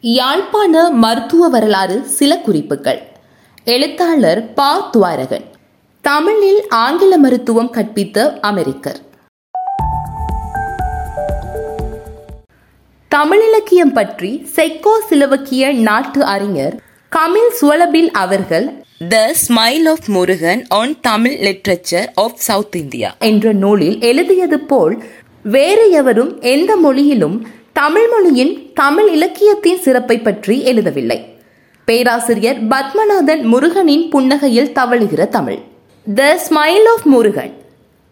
[0.00, 3.02] யாழ்ப்பாண மருத்துவ வரலாறு சில குறிப்புகள்.
[3.64, 4.90] எழுத்தாளர் பா.
[4.90, 5.44] துவாரகன்.
[6.00, 8.96] தமிழில் ஆங்கில மருத்துவம் கற்பித்த அமெரிக்கர்.
[13.10, 16.82] தமிழிலக்கியம் பற்றி செக்கோ சிலவக்கிய நாட்டு அறிஞர்
[17.16, 24.00] கமில் சுவலபில் அவர்கள் the smile of Murugan on Tamil literature of south India என்ற நூலில்
[24.00, 25.04] எழுதியது போல்
[25.42, 31.18] வேறு எவரும் எந்த மொழியிலும் தமிழ் மொழியின் தமிழ் இலக்கியத்தின் சிறப்பை பற்றி எழுதவில்லை.
[31.84, 35.58] பேராசிரியர் பத்மநாதன் முருகனின் புன்னகையில் தவழுகிற Tamil.
[36.14, 37.52] The smile of Murugan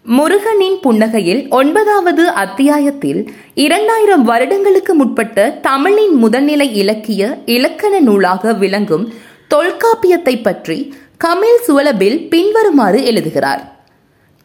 [0.07, 9.12] முருகனின் புன்னகையில் ஒன்பதாவது அத்தியாயத்தில் இரண்டாயிரம் வருடங்களுக்கு முற்பட்ட தமிழின் முதல்நிலை இலக்கிய இலக்கண நூலாக விளங்கும்
[9.55, 13.78] தொல்காப்பியத்தை பற்றி கமில் சுவலபில் பின்வருமாறு எழுதுகிறார்.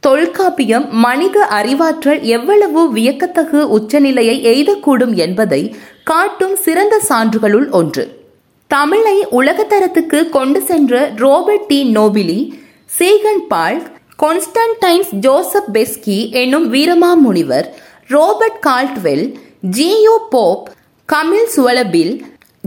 [0.06, 8.26] தொல்காப்பியம் மனித அறிவாற்றல் எவ்வளவு வியக்கத்தகு உச்சநிலையை எய்தக்கூடும் என்பதை காட்டும் சிறந்த சான்றுகளுள் ஒன்று.
[8.68, 11.92] தமிழை உலகத்தரத்துக்கு கொண்டு சென்ற Robert De.
[11.94, 12.52] Nobili
[13.48, 13.92] Ziegenbalg
[14.24, 17.66] Constantine's Joseph Beschi என்னும் Veeramamunivar
[18.10, 20.72] Robert Caldwell G U Pope
[21.10, 22.22] Kamil Zvelebil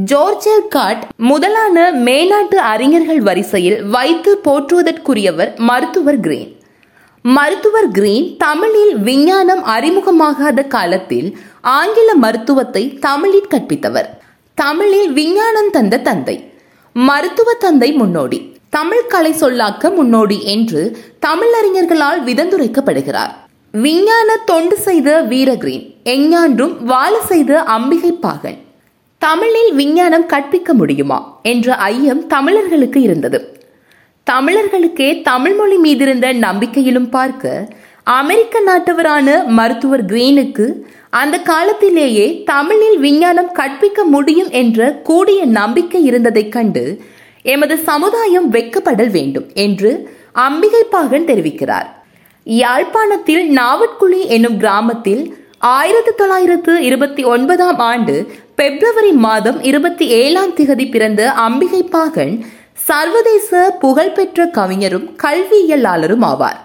[0.05, 6.56] George L Hart முதலான மேநாட்டு அறிஞர்கள் வரிசையில் வைத்து போற்றுவதற்குரியவர் மருத்துவர் கிரீன்.
[7.35, 14.09] மருத்துவர் கிரீன் தமிழில் விஞ்ஞானம் அறிமுகமாகாத காலத்தில் ஆங்கில மருத்துவத்தை தமிழில் கற்பித்தவர்.
[14.55, 16.37] தமிழில் விஞ்ஞானம் தந்த தந்தை.
[16.93, 18.39] மருத்துவ தந்தை முன்னோடி.
[18.71, 23.33] தமிழ் கலை சொல்லாக்க முன்னோடி என்று தமிழறிஞர்களால் விதந்துரைக்கப்படுகிறார்.
[23.73, 28.59] விஞ்ஞான தொண்டு செய்த வீரகிரீன் எஞ்ஞான்றும் வாழ செய்த அம்பிகை பாகன்.
[29.19, 33.41] தமிழில் விஞ்ஞானம் கற்பிக்க முடியுமா என்ற ஐயம் தமிழர்களுக்கு இருந்தது.
[34.31, 37.69] தமிழர்களுக்கே தமிழ் மொழி மீதிருந்த நம்பிக்கையிலும் பார்க்க
[38.05, 40.67] அமெரிக்க நாட்டவரான மருத்துவர் கிரீனுக்கு
[41.11, 46.85] அந்த காலத்திலேயே தமிழில் விஞ்ஞானம் கற்பிக்க முடியும் என்ற கூடிய நம்பிக்கை இருந்ததைக் கண்டு
[47.43, 49.91] எமது சமுதாயம் வெக்கப்படல் வேண்டும் என்று
[50.33, 51.89] அம்பிகை பாகன் தெரிவிக்கிறார்.
[52.45, 55.23] யாழ்ப்பாணத்தில் நாவட்குழி என்னும் கிராமத்தில்
[55.59, 58.15] ஆயிரத்தி தொள்ளாயிரத்து இருபத்தி ஒன்பதாம் ஆண்டு
[58.57, 62.35] பிப்ரவரி மாதம் இருபத்தி ஏழாம் திகதி பிறந்த அம்பிகை பாகன்
[62.89, 63.51] சர்வதேச
[63.83, 66.59] புகழ்பெற்ற கவிஞரும் கல்வியியலாளரும் ஆவார்.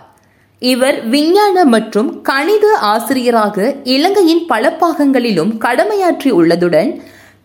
[0.61, 6.91] இவர் விஞ்ஞான மற்றும் கணித ஆசிரியராக இலங்கையின் பல பாகங்களிலும் கடமையாற்றி உள்ளதுடன்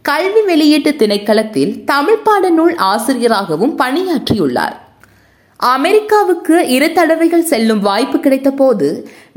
[0.03, 4.76] கல்வி வெளியீட்டு திணைக்களத்தில் தமிழ் பாடநூல் ஆசிரியராகவும் பணியாற்றியுள்ளார்.
[5.56, 8.88] அமெரிக்காவுக்கு இரு தடவைகள் செல்லும் வாய்ப்பு கிடைத்த போது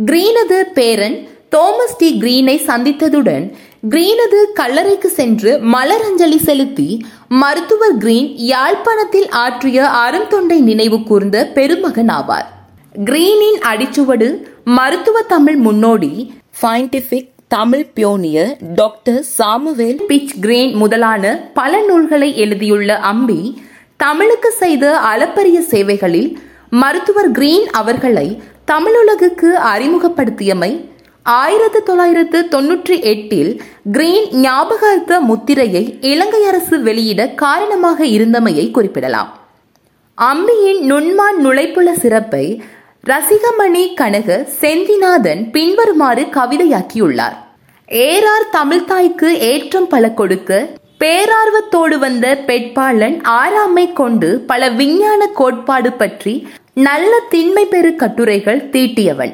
[0.05, 1.17] கிரீனது பேரன்
[1.55, 3.45] தோமஸ் டி கிரீனை சந்தித்ததுடன்
[3.83, 6.87] கிரீனது கல்லறைக்கு சென்று மலரஞ்சலி செலுத்தி
[7.33, 12.47] மருத்துவர் கிரீன் யாழ்ப்பாணத்தில் ஆற்றிய அருந்தொண்டை நினைவு கூர்ந்த பெருமகன் ஆவார்
[13.03, 14.27] கிரீனின் அடிச்சுவடு
[14.69, 16.11] மருத்துவ தமிழ் முன்னோடி
[16.61, 21.23] scientific Tamil pioneer doctor Samuel Fisk Green முதலான
[21.53, 23.41] பல நூல்களை எழுதியுள்ள அம்பி
[23.99, 26.29] தமிழுக்கு செய்த அளப்பரிய சேவைகளில்
[26.73, 28.27] மருத்துவர் கிரீன் அவர்களை
[28.65, 30.71] தமிழுலகுக்கு அறிமுகப்படுத்தியமை
[31.25, 39.39] ஆயிரத்து தொள்ளாயிரத்து தொன்னூற்றி எட்டில் கிரீன் ஞாபகார்த்த முத்திரையை இலங்கை அரசு வெளியிட காரணமாக இருந்தமையை குறிப்பிடலாம்.
[40.17, 42.61] அம்பியின் நுண்மான் நுழைப்புல சிறப்பை
[43.07, 47.37] ரசிகமணி கனக செந்திநாதன் பின்வருமாறு கவிதையாக்கியுள்ளார்.
[47.87, 50.69] ஏறார் தமிழ்தாய்க்கு ஏற்றம் பல கொடுக்க
[50.99, 59.33] பேரார்வத்தோடு வந்த பெட்பாளன் ஆறாமை கொண்டு பல விஞ்ஞான கோட்பாடு பற்றி நல்ல திண்மை பெரு கட்டுரைகள் தீட்டியவன்.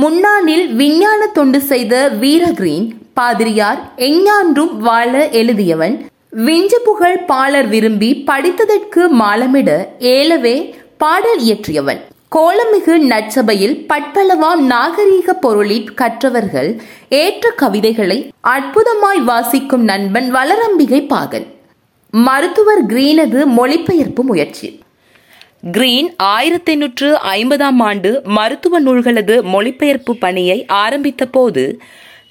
[0.00, 5.94] முன்னாளில் விஞ்ஞான தொண்டு செய்த வீரகிரீன் பாதிரியார் எஞ்ஞான்றும் வாழ எழுதியவன்.
[6.46, 10.56] விஞ்சு புகழ் பாலர் விரும்பி படித்ததற்கு மாலமிட ஏலவே
[10.96, 12.00] பாடல் இயற்றியவன்.
[12.36, 16.70] கோலமிகு நற்சபையில் பட்பளவாம் நாகரீக பொருளில் கற்றவர்கள்
[17.08, 21.46] ஏற்ற கவிதைகளை அற்புதமாய் வாசிக்கும் நண்பன் வளரம்பிகை பாகன்.
[22.10, 24.80] மருத்துவர் கிரீனது மொழிபெயர்ப்பு முயற்சி.
[25.62, 31.80] கிரீன் ஆயிரத்தி எண்ணூற்று ஐம்பதாம் ஆண்டு மருத்துவ நூல்களது மொழிபெயர்ப்பு பணியை ஆரம்பித்த போது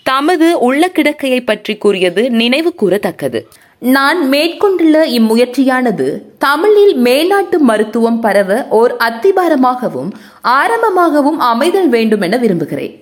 [0.03, 3.41] தமது உள்ள கிடக்கையை பற்றி கூறியது நினைவு கூறத்தக்கது
[3.79, 6.07] நான் மேற்கொண்டுள்ள இம்முயற்சியானது
[6.37, 10.09] தமிழில் மேல்நாட்டு மருத்துவம் பரவ ஓர் அத்திபாரமாகவும்
[10.41, 12.95] ஆரம்பமாகவும் அமைதல் வேண்டும் என விரும்புகிறேன்.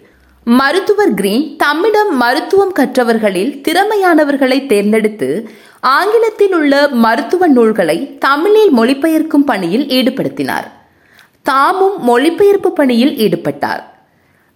[0.45, 5.49] மருத்துவர் கிரீன் தம்மிடம் மருத்துவம் கற்றவர்களில் திறமையானவர்களை தேர்ந்தெடுத்து
[5.79, 10.67] ஆங்கிலத்தில் உள்ள மருத்துவ நூல்களை தமிழில் மொழிபெயர்க்கும் பணியில் ஈடுபடுத்தினார்.
[11.41, 13.83] தாமும் மொழிபெயர்ப்பு பணியில் ஈடுபட்டார்.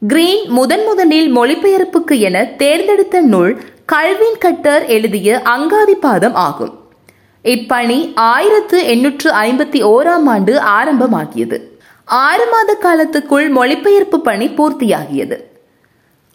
[0.08, 6.80] கிரீன் முதன் முதலில் மொழிபெயர்ப்புக்கு என தேர்ந்தெடுத்த நூல் கல்வின் கட்டர் எழுதிய அங்காதிபாதம் ஆகும்.
[7.44, 11.60] இப்பணி ஆயிரத்து எண்ணூற்று ஐம்பத்தி ஓராம் ஆண்டு ஆரம்பமாகியது.
[12.06, 15.48] ஆறு மாத காலத்துக்குள் மொழிபெயர்ப்பு பணி பூர்த்தியாகியது.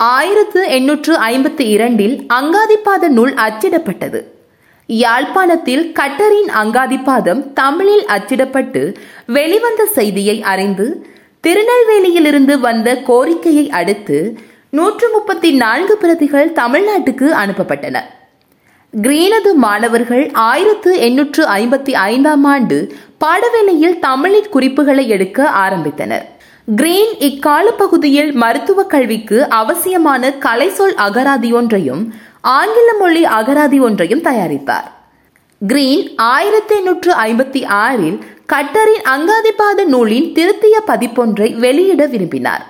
[0.01, 4.25] ஆயிரத்து எண்ணூற்று ஐம்பத்தி இரண்டில் அங்காதிப்பாத நூல் அச்சிடப்பட்டது.
[4.87, 8.95] யாழ்ப்பாணத்தில் கட்டரின் அங்காதிப்பாதம் தமிழில் அச்சிடப்பட்டு
[9.27, 11.07] வெளிவந்த செய்தியை அறிந்து
[11.45, 14.39] திருநெல்வேலியிலிருந்து வந்த கோரிக்கையை அடுத்து
[14.71, 17.97] நூற்று முப்பத்தி நான்கு பிரதிகள் தமிழ்நாட்டுக்கு அனுப்பப்பட்டன.
[18.93, 22.95] கிரீனது மாணவர்கள் ஆயிரத்து எண்ணூற்று ஐம்பத்தி ஐந்தாம் ஆண்டு
[23.25, 26.27] பாடவேளையில் தமிழில் குறிப்புகளை எடுக்க ஆரம்பித்தனர்.
[26.69, 34.87] கிரீன் இக்கால பகுதியில் மருத்துவ கல்விக்கு அவசியமான கலைசொல் அகராதி ஒன்றையும் ஆங்கில மொழி அகராதி ஒன்றையும் தயாரித்தார்
[35.61, 38.17] கிரீன் ஆயிரத்தி எண்ணூற்று ஐம்பத்தி ஆறில்
[38.53, 42.65] கட்டரின் அங்காதிபாத நூலின் திருத்திய பதிப்பொன்றை வெளியிட விரும்பினார்.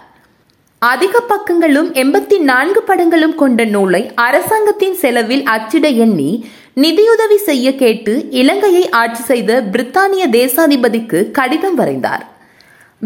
[0.78, 6.30] அதிக பக்கங்களும் எண்பத்தி நான்கு படங்களும் கொண்ட நூலை அரசாங்கத்தின் செலவில் அச்சிட எண்ணி
[6.74, 12.24] நிதியுதவி செய்ய கேட்டு இலங்கையை ஆட்சி செய்த பிரித்தானிய தேசாதிபதிக்கு கடிதம் வரைந்தார்.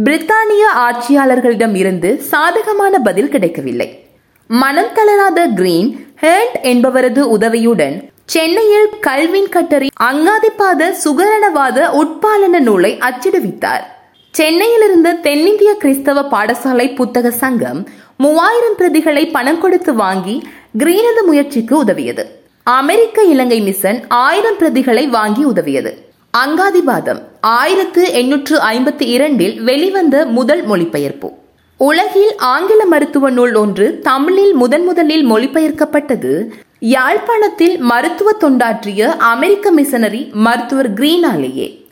[0.06, 4.06] பிரித்தானிய ஆட்சியாளர்களிடம் இருந்து சாதகமான பதில் கிடைக்கவில்லை.
[4.46, 5.88] மனம் தளராத கிரீன்
[6.22, 13.84] ஹேண்ட் என்பவரது உதவியுடன் சென்னையில் கல்வின் கட்டரி அங்காதிப்பாத சுகரணவாத உட்பாலன நூலை அச்சிடுவித்தார்.
[14.30, 17.80] சென்னையிலிருந்து தென்னிந்திய கிறிஸ்தவ பாடசாலை புத்தக சங்கம்
[18.16, 20.36] மூவாயிரம் பிரதிகளை பணம் கொடுத்து வாங்கி
[20.78, 22.26] கிரீனது முயற்சிக்கு உதவியது.
[22.62, 25.92] அமெரிக்க இலங்கை மிஷன் ஆயிரம் பிரதிகளை வாங்கி உதவியது.
[26.36, 31.32] அங்காதிபாதம் ஆயிரத்து எண்ணூற்று ஐம்பத்தி இரண்டில் வெளிவந்த முதல் மொழிபெயர்ப்பு.
[31.76, 36.46] உலகில் ஆங்கில மருத்துவ நூல் ஒன்று தமிழில் முதன் முதலில் மொழிபெயர்க்கப்பட்டது.
[36.78, 41.86] யாழ்ப்பாணத்தில் மருத்துவ தொண்டாற்றிய அமெரிக்க மிஷனரி மருத்துவர் கிரீனாலேயே.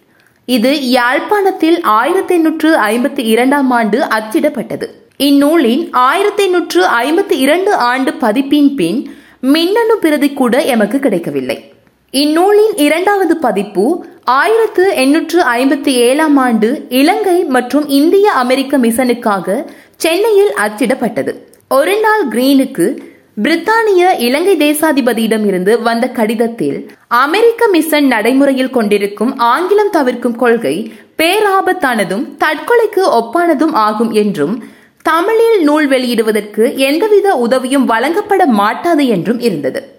[0.44, 4.86] இது யாழ்ப்பாணத்தில் ஆயிரத்தி எண்ணூற்று ஐம்பத்தி இரண்டாம் ஆண்டு அச்சிடப்பட்டது.
[5.16, 11.72] இந்நூலின் ஆயிரத்தி எண்ணூற்று ஐம்பத்தி இரண்டு ஆண்டு பதிப்பின் பின் மின்னணு பிரதி கூட எமக்கு கிடைக்கவில்லை.
[12.10, 19.64] இந்நூலின் இரண்டாவது பதிப்பு ஆயிரத்து எண்ணூற்று ஐம்பத்தி ஏழாம் ஆண்டு இலங்கை மற்றும் இந்திய அமெரிக்க மிஷனுக்காக
[19.96, 21.32] சென்னையில் அச்சிடப்பட்டது.
[21.68, 22.86] ஒரு நாள் கிரீனுக்கு
[23.42, 26.78] பிரித்தானிய இலங்கை தேசாதிபதியிடம் இருந்து வந்த கடிதத்தில்
[27.08, 30.76] அமெரிக்க மிஷன் நடைமுறையில் கொண்டிருக்கும் ஆங்கிலம் தவிர்க்கும் கொள்கை
[31.18, 34.64] பேராபத்தானதும் தற்கொலைக்கு ஒப்பானதும் ஆகும் என்றும்
[35.02, 39.94] தமிழில் நூல் வெளியிடுவதற்கு எந்தவித உதவியும் வழங்கப்பட மாட்டாது என்றும் இருந்தது.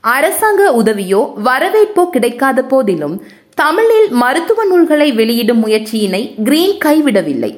[0.00, 3.14] அரசாங்க உதவியோ வரவேற்போ கிடைக்காத போதிலும்
[3.56, 7.50] தமிழில் மருத்துவ நூல்களை வெளியிடும் முயற்சியினை Green கைவிடவில்லை.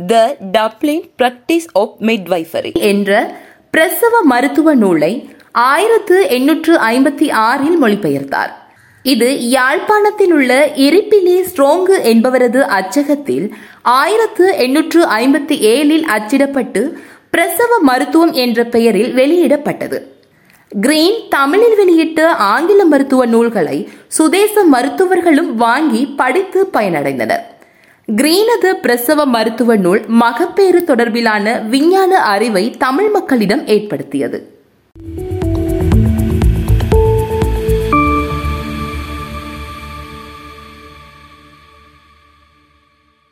[0.00, 3.10] The Dublin practice of midwifery என்ற
[3.70, 5.12] பிரசவ மருத்துவ நூலை
[5.52, 8.52] ஆயிரத்து எண்ணூற்று ஐம்பத்தி ஆறில் மொழிபெயர்த்தார்.
[9.02, 10.52] இது யாழ்ப்பாணத்தில் உள்ள
[10.86, 13.46] இரிப்பிலி ஸ்ட்ரோங்கு என்பவரது அச்சகத்தில்
[13.82, 16.82] ஆயிரத்து எண்ணூற்று ஐம்பத்தி ஏழில் அச்சிடப்பட்டு
[17.30, 20.00] பிரசவ மருத்துவம் என்ற பெயரில் வெளியிடப்பட்டது.
[20.68, 27.44] கிரீன் தமிழில் வெளியிட்ட ஆங்கில மருத்துவ நூல்களை சுதேச மருத்துவர்களும் வாங்கி படித்து பயனடைந்தனர்.
[28.16, 34.57] கிரீனது பிரசவ மருத்துவ நூல் மகப்பேறு தொடர்பிலான விஞ்ஞான அறிவை தமிழ் மக்களிடம் ஏற்படுத்தியது.